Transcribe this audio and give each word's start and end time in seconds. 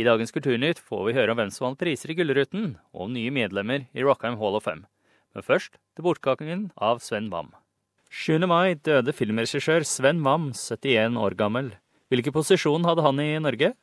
I 0.00 0.04
dagens 0.06 0.32
Kulturnytt 0.32 0.78
får 0.80 1.02
vi 1.04 1.12
høre 1.18 1.34
om 1.34 1.36
hvem 1.36 1.50
som 1.52 1.66
vant 1.66 1.80
priser 1.80 2.12
i 2.12 2.14
Gullruten, 2.16 2.78
og 2.94 3.02
om 3.04 3.10
nye 3.12 3.32
medlemmer 3.34 3.82
i 3.92 4.04
Rockheim 4.06 4.38
Hall 4.40 4.56
of 4.56 4.64
Fame. 4.64 4.86
Men 5.36 5.44
først 5.44 5.76
til 5.76 6.06
bortgangen 6.06 6.62
av 6.80 7.02
Sven 7.04 7.28
Wam. 7.32 7.50
7. 8.08 8.46
mai 8.48 8.78
døde 8.80 9.12
filmregissør 9.12 9.84
Sven 9.84 10.22
Wam, 10.24 10.54
71 10.56 11.18
år 11.20 11.36
gammel. 11.36 11.74
Hvilken 12.08 12.32
posisjon 12.32 12.88
hadde 12.88 13.04
han 13.04 13.20
i 13.20 13.28
Norge? 13.44 13.74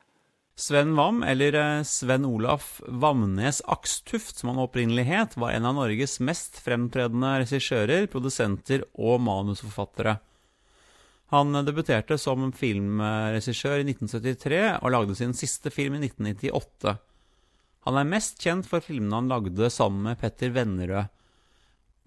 Sven 0.58 0.96
Wam, 0.98 1.22
eller 1.22 1.54
eh, 1.54 1.84
Sven 1.86 2.26
Olaf 2.26 2.80
Vamnes 2.88 3.62
Akstuft, 3.70 4.40
som 4.40 4.50
han 4.50 4.64
opprinnelig 4.64 5.06
het, 5.12 5.38
var 5.38 5.54
en 5.54 5.70
av 5.70 5.78
Norges 5.78 6.18
mest 6.18 6.58
fremtredende 6.66 7.36
regissører, 7.44 8.10
produsenter 8.10 8.88
og 8.98 9.22
manusforfattere. 9.28 10.18
Han 11.34 11.52
debuterte 11.68 12.16
som 12.22 12.54
filmregissør 12.56 13.82
i 13.82 13.88
1973 13.90 14.62
og 14.78 14.94
lagde 14.94 15.18
sin 15.20 15.34
siste 15.36 15.72
film 15.74 15.98
i 15.98 16.06
1998. 16.06 16.94
Han 17.88 18.00
er 18.00 18.08
mest 18.08 18.40
kjent 18.44 18.68
for 18.68 18.84
filmene 18.84 19.20
han 19.20 19.32
lagde 19.32 19.68
sammen 19.72 20.08
med 20.08 20.20
Petter 20.22 20.54
Vennerød. 20.56 21.12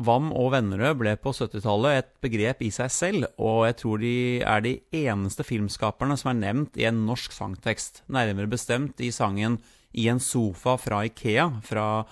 Vam 0.00 0.30
og 0.32 0.54
Vennerød 0.54 0.96
ble 1.02 1.12
på 1.20 1.34
70-tallet 1.36 1.98
et 1.98 2.08
begrep 2.24 2.62
i 2.64 2.70
seg 2.72 2.88
selv, 2.94 3.26
og 3.36 3.66
jeg 3.68 3.76
tror 3.82 4.00
de 4.00 4.14
er 4.40 4.64
de 4.64 4.72
eneste 4.96 5.44
filmskaperne 5.44 6.16
som 6.16 6.32
er 6.32 6.38
nevnt 6.38 6.80
i 6.80 6.86
en 6.88 7.02
norsk 7.04 7.36
sangtekst, 7.36 8.06
nærmere 8.08 8.48
bestemt 8.48 9.00
i 9.04 9.10
sangen 9.12 9.58
I 9.92 10.06
en 10.08 10.22
sofa 10.22 10.78
fra 10.80 11.02
Ikea 11.04 11.50
fra 11.66 12.06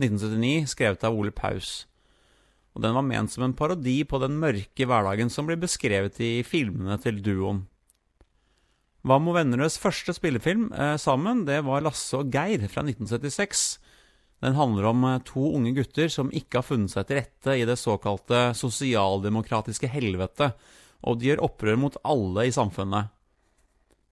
1979, 0.00 0.74
skrevet 0.74 1.06
av 1.06 1.14
Ole 1.14 1.30
Paus 1.30 1.84
og 2.78 2.84
den 2.84 2.94
var 2.94 3.02
ment 3.02 3.32
som 3.32 3.42
en 3.42 3.56
parodi 3.58 4.04
på 4.06 4.20
den 4.22 4.36
mørke 4.38 4.86
hverdagen 4.86 5.32
som 5.34 5.48
blir 5.48 5.58
beskrevet 5.58 6.20
i 6.22 6.44
filmene 6.46 6.94
til 7.02 7.18
duoen. 7.26 7.64
Hva 9.02 9.16
og 9.18 9.34
Vennerøds 9.34 9.80
første 9.82 10.14
spillefilm 10.14 10.68
eh, 10.70 10.94
sammen, 11.00 11.42
det 11.48 11.64
var 11.66 11.82
Lasse 11.82 12.20
og 12.20 12.30
Geir 12.30 12.68
fra 12.70 12.84
1976. 12.86 13.62
Den 14.46 14.54
handler 14.54 14.86
om 14.92 15.06
eh, 15.08 15.20
to 15.26 15.42
unge 15.58 15.72
gutter 15.74 16.10
som 16.12 16.30
ikke 16.30 16.60
har 16.60 16.66
funnet 16.68 16.92
seg 16.94 17.08
til 17.08 17.18
rette 17.18 17.56
i 17.58 17.64
det 17.66 17.78
såkalte 17.82 18.52
sosialdemokratiske 18.58 19.90
helvete, 19.90 20.52
og 21.02 21.18
de 21.18 21.32
gjør 21.32 21.42
opprør 21.48 21.80
mot 21.82 21.98
alle 22.06 22.46
i 22.46 22.54
samfunnet. 22.54 23.10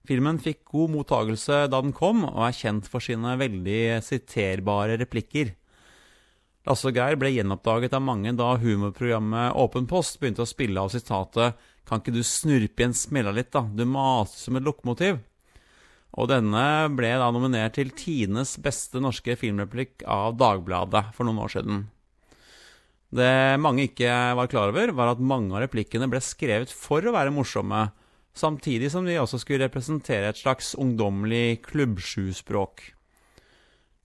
Filmen 0.07 0.43
fikk 0.43 0.65
god 0.75 0.91
mottagelse 0.95 1.65
da 1.71 1.83
den 1.83 1.95
kom, 1.95 2.25
og 2.27 2.43
er 2.49 2.59
kjent 2.65 2.91
for 2.91 3.03
sine 3.03 3.35
veldig 3.39 4.03
siterbare 4.07 4.99
replikker. 5.03 5.55
Lasse 6.67 6.89
og 6.91 6.97
Geir 6.99 7.15
ble 7.15 7.31
gjenoppdaget 7.31 7.95
av 7.95 8.03
mange 8.03 8.33
da 8.35 8.57
humorprogrammet 8.59 9.55
Åpen 9.55 9.87
post 9.87 10.19
begynte 10.19 10.43
å 10.43 10.51
spille 10.51 10.83
av 10.83 10.91
sitatet 10.91 11.55
'Kan 11.87 12.01
ikke 12.03 12.17
du 12.17 12.23
snurpe 12.27 12.83
igjen 12.83 12.95
smella 12.95 13.31
litt, 13.31 13.53
da? 13.53 13.63
Du 13.63 13.85
maser 13.87 14.39
som 14.39 14.57
et 14.57 14.65
lokomotiv'. 14.65 15.21
Og 16.19 16.29
denne 16.29 16.89
ble 16.97 17.13
da 17.15 17.31
nominert 17.31 17.77
til 17.77 17.91
tidenes 17.91 18.57
beste 18.59 18.99
norske 18.99 19.37
filmreplikk 19.37 20.03
av 20.03 20.37
Dagbladet 20.37 21.15
for 21.15 21.25
noen 21.25 21.39
år 21.45 21.53
siden. 21.55 21.87
Det 23.15 23.61
mange 23.61 23.87
ikke 23.87 24.35
var 24.35 24.49
klar 24.49 24.73
over, 24.73 24.91
var 24.91 25.13
at 25.13 25.23
mange 25.23 25.55
av 25.55 25.63
replikkene 25.63 26.11
ble 26.11 26.19
skrevet 26.19 26.73
for 26.73 27.01
å 27.07 27.15
være 27.15 27.31
morsomme, 27.31 27.93
samtidig 28.35 28.91
som 28.91 29.07
de 29.07 29.15
også 29.21 29.39
skulle 29.39 29.69
representere 29.69 30.33
et 30.33 30.41
slags 30.41 30.75
ungdommelig 30.75 31.63
klubbsjuspråk. 31.63 32.96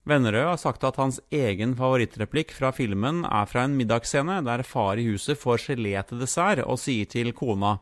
Vennerød 0.08 0.48
har 0.48 0.58
sagt 0.58 0.82
at 0.82 0.98
hans 0.98 1.20
egen 1.30 1.76
favorittreplikk 1.78 2.50
fra 2.56 2.72
filmen 2.74 3.22
er 3.28 3.46
fra 3.46 3.62
en 3.68 3.76
middagsscene 3.78 4.40
der 4.42 4.64
far 4.66 4.98
i 4.98 5.06
huset 5.06 5.38
får 5.38 5.62
gelé 5.68 5.94
til 6.08 6.18
dessert 6.22 6.64
og 6.64 6.80
sier 6.82 7.06
til 7.06 7.30
kona 7.36 7.76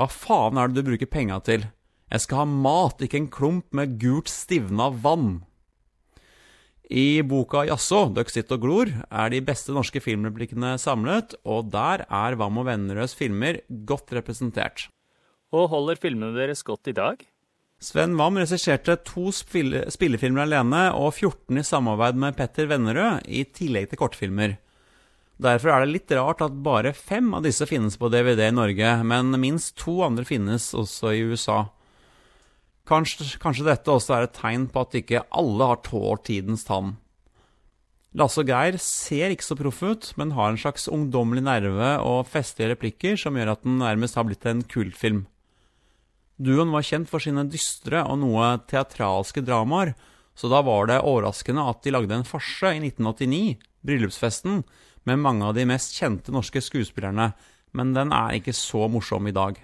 Hva 0.00 0.08
faen 0.08 0.56
er 0.56 0.72
det 0.72 0.80
du 0.80 0.88
bruker 0.88 1.10
penga 1.12 1.36
til? 1.44 1.66
Jeg 2.08 2.24
skal 2.24 2.40
ha 2.40 2.48
mat, 2.48 3.02
ikke 3.04 3.20
en 3.20 3.28
klump 3.28 3.74
med 3.76 3.98
gult 4.00 4.30
stivna 4.32 4.88
vann. 4.88 5.42
I 6.88 7.20
boka 7.20 7.66
Jaså, 7.68 8.06
døkk 8.16 8.30
sitt 8.32 8.52
og 8.54 8.62
glor 8.62 8.88
er 8.88 9.28
de 9.28 9.42
beste 9.44 9.74
norske 9.76 10.00
filmreplikkene 10.00 10.78
samlet, 10.80 11.34
og 11.44 11.68
der 11.74 12.06
er 12.08 12.38
Vam 12.40 12.62
og 12.62 12.70
Vennerøds 12.70 13.12
filmer 13.18 13.60
godt 13.84 14.14
representert. 14.16 14.86
Og 15.52 15.68
holder 15.68 16.00
filmene 16.00 16.32
deres 16.32 16.64
godt 16.64 16.88
i 16.88 16.96
dag? 16.96 17.20
Sven 17.78 18.16
Wam 18.18 18.34
regisserte 18.34 18.96
to 19.06 19.28
spille 19.30 19.84
spillefilmer 19.94 20.48
alene 20.48 20.80
og 20.98 21.12
14 21.12 21.60
i 21.60 21.62
samarbeid 21.62 22.16
med 22.18 22.34
Petter 22.34 22.66
Vennerød, 22.66 23.28
i 23.30 23.44
tillegg 23.54 23.92
til 23.92 24.00
kortfilmer. 24.00 24.56
Derfor 25.38 25.70
er 25.70 25.84
det 25.84 25.92
litt 25.92 26.14
rart 26.18 26.42
at 26.42 26.56
bare 26.66 26.90
fem 26.90 27.30
av 27.38 27.44
disse 27.46 27.68
finnes 27.70 27.94
på 27.94 28.10
DVD 28.10 28.48
i 28.48 28.56
Norge, 28.56 28.96
men 29.06 29.30
minst 29.38 29.76
to 29.78 30.00
andre 30.02 30.26
finnes 30.26 30.72
også 30.74 31.14
i 31.14 31.22
USA. 31.30 31.60
Kanskje, 32.90 33.28
kanskje 33.38 33.68
dette 33.68 33.94
også 33.94 34.16
er 34.16 34.26
et 34.26 34.34
tegn 34.34 34.66
på 34.74 34.82
at 34.82 34.98
ikke 34.98 35.22
alle 35.30 35.70
har 35.70 35.82
tålt 35.86 36.26
tidens 36.26 36.66
tann. 36.66 36.96
Lasse 38.18 38.42
og 38.42 38.50
Geir 38.50 38.74
ser 38.82 39.30
ikke 39.30 39.46
så 39.46 39.54
proff 39.54 39.84
ut, 39.86 40.12
men 40.18 40.34
har 40.34 40.50
en 40.50 40.58
slags 40.58 40.90
ungdommelig 40.90 41.46
nerve 41.46 41.94
og 42.02 42.26
festlige 42.26 42.72
replikker 42.72 43.20
som 43.20 43.38
gjør 43.38 43.54
at 43.54 43.62
den 43.62 43.78
nærmest 43.84 44.18
har 44.18 44.26
blitt 44.26 44.50
en 44.50 44.66
kultfilm. 44.66 45.28
Duoen 46.38 46.70
var 46.70 46.86
kjent 46.86 47.10
for 47.10 47.22
sine 47.22 47.42
dystre 47.50 48.04
og 48.06 48.20
noe 48.22 48.52
teatralske 48.70 49.42
dramaer, 49.42 49.94
så 50.38 50.50
da 50.50 50.62
var 50.62 50.86
det 50.86 51.00
overraskende 51.02 51.64
at 51.66 51.82
de 51.82 51.92
lagde 51.94 52.14
en 52.14 52.26
farse 52.26 52.70
i 52.76 52.78
1989, 52.78 53.58
Bryllupsfesten, 53.82 54.62
med 55.08 55.22
mange 55.22 55.46
av 55.48 55.56
de 55.56 55.64
mest 55.66 55.96
kjente 55.98 56.34
norske 56.34 56.62
skuespillerne, 56.62 57.32
men 57.74 57.94
den 57.96 58.14
er 58.14 58.36
ikke 58.38 58.54
så 58.54 58.86
morsom 58.90 59.26
i 59.26 59.34
dag. 59.34 59.58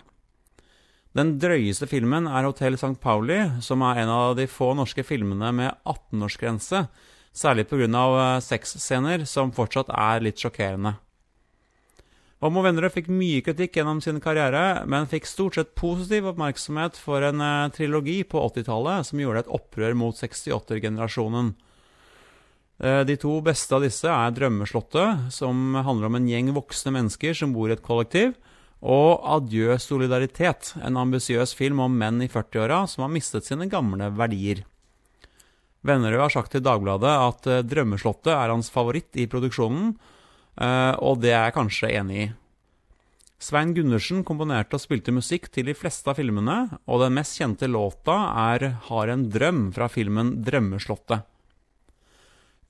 Den 1.15 1.37
drøyeste 1.39 1.87
filmen 1.87 2.27
er 2.27 2.43
Hotell 2.43 2.75
St. 2.75 2.97
Pauli, 2.99 3.39
som 3.63 3.85
er 3.87 4.03
en 4.03 4.11
av 4.11 4.35
de 4.35 4.49
få 4.51 4.73
norske 4.75 5.05
filmene 5.07 5.53
med 5.55 5.71
18-årsgrense, 5.87 6.89
særlig 7.35 7.69
pga. 7.71 7.87
Eh, 7.87 8.41
sexscener 8.43 9.23
som 9.31 9.55
fortsatt 9.55 9.95
er 9.95 10.25
litt 10.27 10.43
sjokkerende. 10.43 10.97
Homo 12.45 12.61
Vennerød 12.61 12.93
fikk 12.93 13.07
mye 13.09 13.41
kritikk 13.41 13.79
gjennom 13.79 14.03
sin 14.05 14.19
karriere, 14.21 14.83
men 14.85 15.09
fikk 15.09 15.25
stort 15.25 15.57
sett 15.57 15.71
positiv 15.81 16.27
oppmerksomhet 16.29 16.99
for 17.01 17.25
en 17.25 17.41
eh, 17.41 17.71
trilogi 17.73 18.19
på 18.29 18.43
80-tallet 18.51 19.09
som 19.09 19.23
gjorde 19.23 19.47
et 19.47 19.53
opprør 19.57 19.97
mot 19.97 20.19
68-generasjonen. 20.19 21.55
Eh, 22.85 23.01
de 23.09 23.17
to 23.17 23.39
beste 23.47 23.73
av 23.73 23.87
disse 23.87 24.11
er 24.13 24.35
'Drømmeslottet', 24.37 25.31
som 25.33 25.79
handler 25.89 26.11
om 26.11 26.19
en 26.21 26.29
gjeng 26.29 26.51
voksne 26.53 26.93
mennesker 26.93 27.33
som 27.33 27.55
bor 27.57 27.73
i 27.73 27.79
et 27.79 27.87
kollektiv, 27.87 28.35
og 28.85 29.25
'Adjø 29.25 29.79
solidaritet', 29.81 30.75
en 30.85 31.01
ambisiøs 31.01 31.57
film 31.57 31.81
om 31.81 31.97
menn 31.97 32.21
i 32.21 32.29
40-åra 32.29 32.85
som 32.85 33.07
har 33.07 33.15
mistet 33.15 33.49
sine 33.49 33.71
gamle 33.73 34.11
verdier. 34.13 34.67
Vennerød 35.81 36.21
har 36.21 36.35
sagt 36.37 36.53
til 36.53 36.61
Dagbladet 36.61 37.09
at 37.09 37.49
uh, 37.49 37.65
'Drømmeslottet' 37.65 38.37
er 38.37 38.53
hans 38.53 38.69
favoritt 38.69 39.17
i 39.17 39.25
produksjonen, 39.25 39.97
og 40.57 41.21
det 41.23 41.33
er 41.33 41.49
jeg 41.49 41.55
kanskje 41.57 41.91
enig 41.99 42.19
i. 42.23 42.33
Svein 43.45 43.75
Gundersen 43.77 44.23
komponerte 44.25 44.79
og 44.79 44.81
spilte 44.81 45.13
musikk 45.13 45.51
til 45.53 45.67
de 45.69 45.75
fleste 45.77 46.09
av 46.09 46.17
filmene, 46.17 46.79
og 46.89 47.03
den 47.03 47.17
mest 47.19 47.37
kjente 47.37 47.69
låta 47.69 48.17
er 48.55 48.79
'Har 48.89 49.09
en 49.09 49.31
drøm' 49.31 49.73
fra 49.75 49.89
filmen 49.89 50.45
'Drømmeslottet'. 50.45 51.25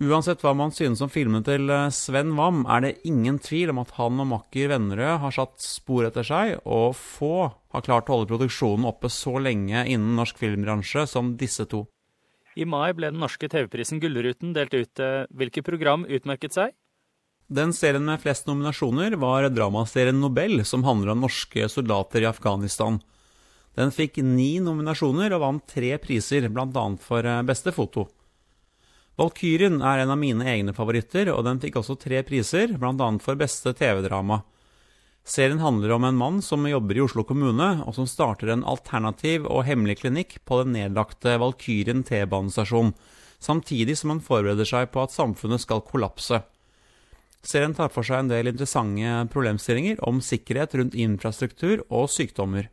Uansett 0.03 0.41
hva 0.43 0.57
man 0.57 0.73
synes 0.75 1.01
om 1.01 1.09
filmen 1.09 1.45
til 1.45 1.71
eh, 1.71 1.89
Sven 1.95 2.35
Wam, 2.35 2.67
er 2.67 2.81
det 2.81 3.07
ingen 3.07 3.39
tvil 3.39 3.71
om 3.71 3.79
at 3.79 3.93
han 3.95 4.19
og 4.19 4.27
makker 4.27 4.69
Vennerød 4.73 5.21
har 5.21 5.31
satt 5.31 5.63
spor 5.63 6.09
etter 6.09 6.27
seg, 6.27 6.59
og 6.67 6.97
få 6.99 7.53
har 7.71 7.87
klart 7.87 8.11
å 8.11 8.19
holde 8.19 8.33
produksjonen 8.33 8.85
oppe 8.85 9.07
så 9.09 9.39
lenge 9.39 9.87
innen 9.87 10.17
norsk 10.17 10.37
filmbransje 10.37 11.07
som 11.07 11.37
disse 11.37 11.65
to. 11.71 11.87
I 12.57 12.65
mai 12.65 12.93
ble 12.93 13.13
den 13.13 13.23
norske 13.23 13.47
TV-prisen 13.47 14.01
Gullruten 14.03 14.53
delt 14.53 14.75
ut. 14.75 15.01
Hvilke 15.31 15.63
program 15.63 16.05
utmerket 16.07 16.53
seg? 16.55 16.75
Den 17.47 17.75
serien 17.77 18.05
med 18.05 18.23
flest 18.23 18.47
nominasjoner 18.49 19.19
var 19.21 19.49
dramaserien 19.53 20.21
Nobel, 20.21 20.65
som 20.65 20.85
handler 20.85 21.13
om 21.13 21.21
norske 21.27 21.69
soldater 21.69 22.25
i 22.25 22.29
Afghanistan. 22.31 23.03
Den 23.77 23.91
fikk 23.93 24.17
ni 24.23 24.61
nominasjoner 24.65 25.35
og 25.35 25.43
vant 25.43 25.67
tre 25.69 25.97
priser, 26.01 26.47
bl.a. 26.49 26.85
for 27.03 27.27
eh, 27.27 27.43
beste 27.45 27.75
foto. 27.75 28.07
Valkyrien 29.21 29.83
er 29.85 30.03
en 30.03 30.15
av 30.15 30.19
mine 30.19 30.47
egne 30.51 30.73
favoritter, 30.75 31.29
og 31.35 31.45
den 31.47 31.61
fikk 31.63 31.77
også 31.83 31.99
tre 32.01 32.23
priser, 32.27 32.79
bl.a. 32.81 33.11
for 33.23 33.39
beste 33.39 33.75
TV-drama. 33.77 34.41
Serien 35.25 35.61
handler 35.61 35.95
om 35.95 36.05
en 36.05 36.17
mann 36.17 36.41
som 36.45 36.67
jobber 36.69 36.97
i 36.97 37.05
Oslo 37.05 37.27
kommune, 37.29 37.69
og 37.85 37.95
som 37.97 38.09
starter 38.09 38.55
en 38.55 38.65
alternativ 38.65 39.47
og 39.49 39.67
hemmelig 39.69 40.01
klinikk 40.03 40.39
på 40.45 40.63
den 40.63 40.75
nedlagte 40.79 41.37
Valkyrien 41.41 42.03
T-banestasjon, 42.09 42.93
samtidig 43.41 43.99
som 44.01 44.15
han 44.15 44.25
forbereder 44.25 44.69
seg 44.69 44.91
på 44.93 45.05
at 45.05 45.15
samfunnet 45.15 45.65
skal 45.65 45.85
kollapse. 45.85 46.43
Serien 47.45 47.75
tar 47.77 47.91
for 47.93 48.07
seg 48.07 48.23
en 48.23 48.31
del 48.31 48.49
interessante 48.49 49.19
problemstillinger 49.33 50.01
om 50.09 50.23
sikkerhet 50.25 50.75
rundt 50.81 50.97
infrastruktur 50.97 51.83
og 51.93 52.09
sykdommer. 52.13 52.71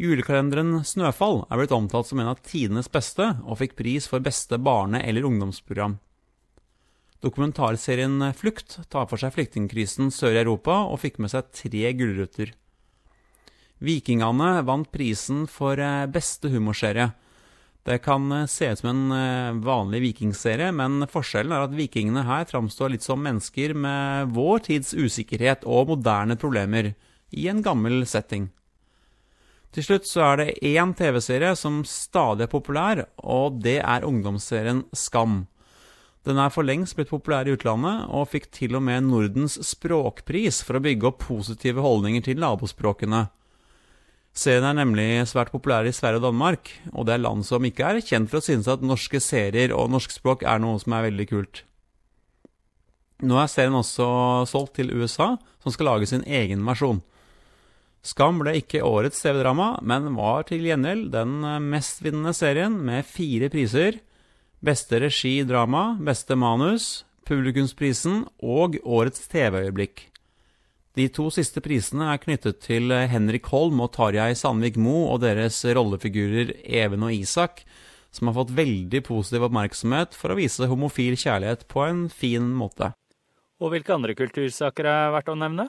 Julekalenderen 0.00 0.80
Snøfall 0.82 1.44
er 1.46 1.60
blitt 1.60 1.74
omtalt 1.76 2.08
som 2.08 2.18
en 2.18 2.32
av 2.32 2.40
tidenes 2.42 2.88
beste, 2.90 3.28
og 3.44 3.60
fikk 3.60 3.76
pris 3.78 4.08
for 4.10 4.24
beste 4.24 4.58
barne- 4.58 5.04
eller 5.04 5.28
ungdomsprogram. 5.28 6.00
Dokumentarserien 7.22 8.18
Flukt 8.36 8.80
tar 8.90 9.06
for 9.08 9.20
seg 9.20 9.36
flyktningkrisen 9.36 10.10
sør 10.12 10.34
i 10.34 10.42
Europa, 10.42 10.82
og 10.88 11.00
fikk 11.04 11.20
med 11.22 11.30
seg 11.32 11.52
tre 11.54 11.92
gullruter. 11.94 12.50
Vikingane 13.84 14.64
vant 14.66 14.90
prisen 14.92 15.44
for 15.50 15.78
eh, 15.78 16.06
beste 16.10 16.50
humorserie. 16.50 17.12
Det 17.84 17.98
kan 17.98 18.32
eh, 18.32 18.46
se 18.46 18.70
ut 18.72 18.78
som 18.80 18.90
en 18.90 19.12
eh, 19.12 19.64
vanlig 19.64 20.00
vikingserie, 20.00 20.70
men 20.72 21.04
forskjellen 21.10 21.52
er 21.52 21.66
at 21.66 21.76
vikingene 21.76 22.24
her 22.24 22.46
framstår 22.48 22.94
litt 22.94 23.04
som 23.04 23.20
mennesker 23.20 23.76
med 23.76 24.32
vår 24.32 24.64
tids 24.70 24.94
usikkerhet 24.96 25.66
og 25.68 25.92
moderne 25.92 26.38
problemer, 26.40 26.94
i 27.34 27.48
en 27.50 27.60
gammel 27.66 28.06
setting. 28.08 28.48
Til 29.74 29.84
slutt 29.84 30.06
så 30.06 30.22
er 30.22 30.36
det 30.38 30.52
én 30.70 30.92
TV-serie 30.94 31.56
som 31.58 31.82
stadig 31.88 32.46
er 32.46 32.52
populær, 32.52 33.02
og 33.18 33.58
det 33.64 33.80
er 33.82 34.06
ungdomsserien 34.06 34.84
Skam. 34.94 35.42
Den 36.24 36.38
er 36.40 36.52
for 36.54 36.64
lengst 36.64 36.96
blitt 36.96 37.10
populær 37.10 37.44
i 37.44 37.56
utlandet, 37.56 38.06
og 38.08 38.30
fikk 38.32 38.46
til 38.54 38.78
og 38.78 38.84
med 38.86 39.10
Nordens 39.10 39.58
språkpris 39.66 40.62
for 40.64 40.78
å 40.78 40.84
bygge 40.84 41.10
opp 41.10 41.18
positive 41.26 41.82
holdninger 41.84 42.24
til 42.24 42.40
nabospråkene. 42.40 43.26
Serien 44.34 44.66
er 44.66 44.74
nemlig 44.74 45.22
svært 45.30 45.52
populær 45.54 45.86
i 45.86 45.94
Sverige 45.94 46.18
og 46.18 46.26
Danmark, 46.26 46.70
og 46.90 47.06
det 47.06 47.14
er 47.14 47.22
land 47.22 47.44
som 47.46 47.62
ikke 47.64 47.86
er 47.86 48.02
kjent 48.02 48.32
for 48.32 48.40
å 48.40 48.44
synes 48.44 48.66
at 48.70 48.82
norske 48.82 49.20
serier 49.22 49.70
og 49.70 49.92
norskspråk 49.94 50.42
er 50.42 50.58
noe 50.62 50.80
som 50.82 50.96
er 50.96 51.06
veldig 51.06 51.26
kult. 51.30 51.62
Nå 53.22 53.38
er 53.38 53.50
serien 53.50 53.78
også 53.78 54.06
solgt 54.50 54.74
til 54.80 54.90
USA, 54.90 55.36
som 55.62 55.72
skal 55.72 55.92
lage 55.92 56.08
sin 56.10 56.24
egen 56.26 56.64
versjon. 56.66 56.98
Skam 58.04 58.42
ble 58.42 58.56
ikke 58.58 58.82
årets 58.84 59.22
TV-drama, 59.22 59.78
men 59.86 60.10
var 60.18 60.44
til 60.50 60.66
gjengjeld 60.66 61.12
den 61.14 61.38
mestvinnende 61.70 62.34
serien 62.36 62.74
med 62.84 63.06
fire 63.08 63.48
priser. 63.54 64.02
Beste 64.64 64.98
regi 65.00 65.38
i 65.38 65.46
drama, 65.46 65.94
beste 66.02 66.36
manus, 66.36 67.04
publikumsprisen 67.24 68.26
og 68.42 68.76
årets 68.82 69.24
TV-øyeblikk. 69.30 70.10
De 70.94 71.08
to 71.10 71.26
siste 71.34 71.58
prisene 71.58 72.06
er 72.12 72.20
knyttet 72.22 72.60
til 72.62 72.92
Henrik 73.10 73.48
Holm 73.50 73.80
og 73.82 73.96
Tarjei 73.96 74.30
Sandvik 74.38 74.76
Mo 74.78 75.08
og 75.10 75.24
deres 75.24 75.56
rollefigurer 75.66 76.52
Even 76.62 77.02
og 77.02 77.16
Isak, 77.16 77.64
som 78.14 78.30
har 78.30 78.36
fått 78.36 78.52
veldig 78.54 79.00
positiv 79.02 79.48
oppmerksomhet 79.48 80.14
for 80.14 80.30
å 80.30 80.36
vise 80.38 80.68
homofil 80.70 81.16
kjærlighet 81.18 81.64
på 81.66 81.82
en 81.82 82.04
fin 82.12 82.46
måte. 82.54 82.92
Og 83.58 83.72
hvilke 83.72 83.94
andre 83.96 84.14
kultursaker 84.14 84.86
er 84.86 85.10
verdt 85.16 85.32
å 85.32 85.38
nevne? 85.38 85.66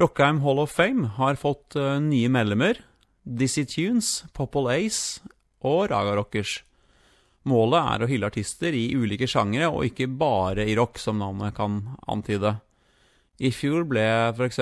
Rockheim 0.00 0.40
Hall 0.42 0.62
of 0.62 0.74
Fame 0.74 1.12
har 1.14 1.38
fått 1.38 1.78
uh, 1.78 2.00
nye 2.02 2.30
medlemmer. 2.30 2.80
Dizzie 3.22 3.68
Tunes, 3.70 4.24
Popple 4.34 4.72
Ace 4.74 5.22
og 5.62 5.92
Raga 5.92 6.16
Rockers. 6.18 6.56
Målet 7.46 7.94
er 7.94 8.02
å 8.02 8.10
hylle 8.10 8.30
artister 8.30 8.74
i 8.74 8.90
ulike 8.98 9.28
sjangere, 9.30 9.70
og 9.70 9.86
ikke 9.86 10.10
bare 10.10 10.66
i 10.66 10.74
rock, 10.78 10.98
som 10.98 11.22
navnet 11.22 11.54
kan 11.56 11.80
antyde. 12.10 12.56
I 13.40 13.48
fjor 13.56 13.86
ble 13.88 14.04
f.eks. 14.34 14.58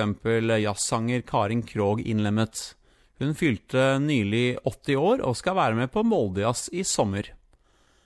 jazzsanger 0.63 1.23
Karin 1.27 1.65
Krogh 1.67 1.99
innlemmet. 1.99 2.77
Hun 3.19 3.33
fylte 3.35 3.97
nylig 3.99 4.55
80 4.63 4.95
år 4.95 5.23
og 5.27 5.35
skal 5.35 5.57
være 5.57 5.75
med 5.75 5.91
på 5.91 6.05
Moldejazz 6.07 6.69
i 6.71 6.85
sommer. 6.87 7.33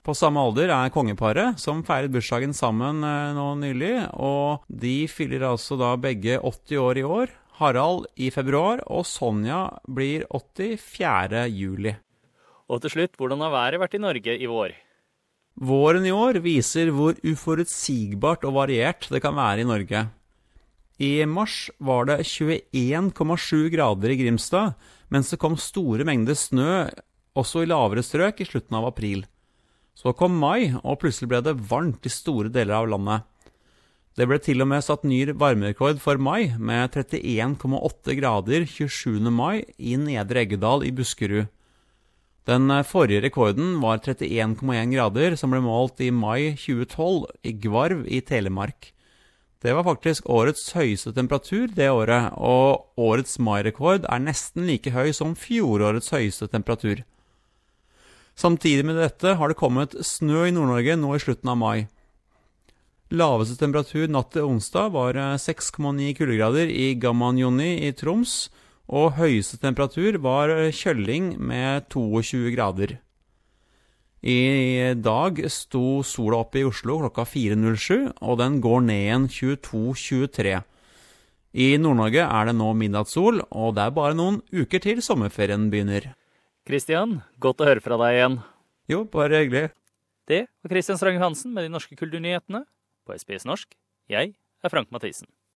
På 0.04 0.16
samme 0.18 0.42
alder 0.42 0.72
er 0.74 0.90
kongeparet, 0.92 1.60
som 1.62 1.84
feiret 1.86 2.10
bursdagen 2.12 2.52
sammen 2.52 3.06
eh, 3.06 3.30
nå 3.36 3.44
nylig. 3.60 3.92
Og 4.18 4.66
de 4.66 5.06
fyller 5.08 5.46
altså 5.46 5.78
da 5.78 5.94
begge 5.94 6.40
80 6.42 6.82
år 6.82 7.00
i 7.00 7.06
år. 7.06 7.36
Harald 7.60 8.10
i 8.18 8.32
februar, 8.34 8.82
og 8.90 9.06
Sonja 9.06 9.68
blir 9.86 10.26
80 10.34 10.74
4. 10.82 11.44
juli. 11.54 11.94
Og 12.66 12.82
til 12.82 12.96
slutt, 12.96 13.14
hvordan 13.14 13.46
har 13.46 13.54
været 13.54 13.80
vært 13.84 13.94
i 13.94 14.02
Norge 14.02 14.36
i 14.42 14.50
vår? 14.50 14.74
Våren 15.54 16.02
i 16.02 16.10
år 16.10 16.42
viser 16.42 16.90
hvor 16.90 17.14
uforutsigbart 17.22 18.42
og 18.42 18.58
variert 18.58 19.06
det 19.06 19.22
kan 19.22 19.38
være 19.38 19.62
i 19.62 19.70
Norge. 19.70 20.04
I 20.98 21.26
mars 21.26 21.70
var 21.78 22.06
det 22.06 22.20
21,7 22.22 23.68
grader 23.72 24.10
i 24.14 24.16
Grimstad, 24.16 24.74
mens 25.10 25.32
det 25.32 25.40
kom 25.42 25.56
store 25.58 26.06
mengder 26.06 26.38
snø 26.38 26.86
også 27.34 27.64
i 27.64 27.70
lavere 27.70 28.04
strøk 28.06 28.40
i 28.40 28.46
slutten 28.46 28.78
av 28.78 28.86
april. 28.92 29.24
Så 29.94 30.14
kom 30.14 30.36
mai, 30.38 30.74
og 30.82 31.00
plutselig 31.02 31.30
ble 31.30 31.40
det 31.42 31.58
varmt 31.70 32.06
i 32.06 32.12
store 32.12 32.50
deler 32.54 32.78
av 32.78 32.90
landet. 32.90 33.26
Det 34.14 34.28
ble 34.30 34.38
til 34.38 34.62
og 34.62 34.70
med 34.70 34.86
satt 34.86 35.02
ny 35.06 35.24
varmerekord 35.34 35.98
for 36.02 36.18
mai, 36.22 36.54
med 36.54 36.94
31,8 36.94 38.14
grader 38.20 38.66
27. 38.70 39.18
mai 39.34 39.64
i 39.78 39.96
Nedre 39.98 40.44
Eggedal 40.44 40.86
i 40.86 40.94
Buskerud. 40.94 41.50
Den 42.46 42.70
forrige 42.86 43.24
rekorden 43.24 43.80
var 43.82 44.02
31,1 44.04 44.92
grader, 44.92 45.34
som 45.40 45.50
ble 45.50 45.62
målt 45.64 46.02
i 46.04 46.12
mai 46.14 46.54
2012 46.54 47.24
i 47.42 47.54
Gvarv 47.58 48.04
i 48.06 48.20
Telemark. 48.22 48.93
Det 49.64 49.72
var 49.72 49.86
faktisk 49.86 50.26
årets 50.28 50.66
høyeste 50.76 51.14
temperatur 51.16 51.70
det 51.72 51.86
året, 51.88 52.34
og 52.36 53.00
årets 53.00 53.38
mai-rekord 53.40 54.04
er 54.04 54.20
nesten 54.20 54.66
like 54.68 54.92
høy 54.92 55.08
som 55.16 55.32
fjorårets 55.32 56.12
høyeste 56.12 56.50
temperatur. 56.52 57.00
Samtidig 58.36 58.84
med 58.84 58.98
dette 59.00 59.32
har 59.38 59.48
det 59.48 59.56
kommet 59.56 59.96
snø 60.04 60.50
i 60.50 60.52
Nord-Norge 60.52 60.98
nå 61.00 61.14
i 61.16 61.22
slutten 61.22 61.48
av 61.48 61.56
mai. 61.56 61.86
Laveste 63.14 63.56
temperatur 63.56 64.04
natt 64.12 64.34
til 64.34 64.50
onsdag 64.50 64.92
var 64.92 65.16
6,9 65.40 66.12
kuldegrader 66.18 66.68
i 66.68 66.92
Gamanjoni 67.00 67.86
i 67.88 67.94
Troms, 67.96 68.50
og 68.84 69.14
høyeste 69.16 69.56
temperatur 69.62 70.20
var 70.20 70.52
Kjølling 70.76 71.38
med 71.40 71.88
22 71.94 72.52
grader. 72.52 72.98
I 74.24 74.94
dag 75.04 75.36
sto 75.52 76.00
sola 76.00 76.38
opp 76.40 76.56
i 76.56 76.62
Oslo 76.64 76.94
klokka 77.02 77.26
4.07, 77.28 78.14
og 78.24 78.38
den 78.40 78.56
går 78.64 78.86
ned 78.86 79.02
igjen 79.02 79.26
22.23. 79.28 80.54
I 81.60 81.66
Nord-Norge 81.76 82.24
er 82.24 82.48
det 82.48 82.54
nå 82.56 82.70
middagssol, 82.80 83.42
og 83.52 83.76
det 83.76 83.84
er 83.84 83.92
bare 83.98 84.16
noen 84.16 84.40
uker 84.48 84.80
til 84.80 85.04
sommerferien 85.04 85.68
begynner. 85.68 86.14
Kristian, 86.64 87.18
godt 87.36 87.60
å 87.60 87.68
høre 87.68 87.84
fra 87.84 88.00
deg 88.00 88.16
igjen. 88.16 88.40
Jo, 88.88 89.04
bare 89.04 89.44
hyggelig. 89.44 89.66
Det 90.24 90.46
var 90.48 90.72
Kristian 90.72 90.96
Strang 90.96 91.20
Hansen 91.20 91.52
med 91.52 91.68
de 91.68 91.74
norske 91.76 91.92
kulturnyhetene 91.92 92.64
på 93.04 93.20
SBS 93.20 93.44
norsk. 93.44 93.76
Jeg 94.08 94.32
er 94.64 94.72
Frank 94.72 94.88
Mathisen. 94.88 95.28